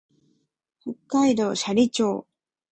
[0.79, 2.25] 北海道斜里町